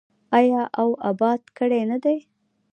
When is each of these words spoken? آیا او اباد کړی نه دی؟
آیا 0.37 0.61
او 0.81 0.89
اباد 1.09 1.41
کړی 1.57 1.81
نه 1.91 1.97
دی؟ 2.03 2.17